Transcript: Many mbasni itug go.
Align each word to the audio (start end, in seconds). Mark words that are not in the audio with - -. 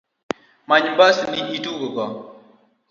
Many 0.67 0.89
mbasni 0.93 1.39
itug 1.55 1.81
go. 1.95 2.05